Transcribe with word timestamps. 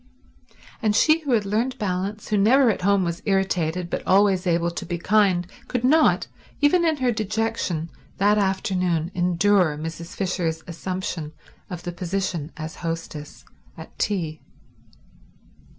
And 0.81 0.95
she 0.95 1.19
who 1.19 1.33
had 1.33 1.45
learned 1.45 1.77
balance, 1.77 2.29
who 2.29 2.37
never 2.39 2.71
at 2.71 2.81
home 2.81 3.03
was 3.03 3.21
irritated 3.25 3.87
but 3.87 4.01
always 4.07 4.47
able 4.47 4.71
to 4.71 4.83
be 4.83 4.97
kind, 4.97 5.45
could 5.67 5.83
not, 5.83 6.25
even 6.59 6.83
in 6.83 6.97
her 6.97 7.11
dejection, 7.11 7.91
that 8.17 8.39
afternoon 8.39 9.11
endure 9.13 9.77
Mrs. 9.77 10.15
Fisher's 10.15 10.63
assumption 10.65 11.33
of 11.69 11.83
the 11.83 11.91
position 11.91 12.51
as 12.57 12.77
hostess 12.77 13.45
at 13.77 13.95
tea. 13.99 14.41